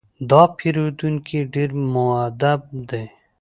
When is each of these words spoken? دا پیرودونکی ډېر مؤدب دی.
دا 0.29 0.41
پیرودونکی 0.57 1.39
ډېر 1.53 1.69
مؤدب 1.93 2.61
دی. 2.89 3.03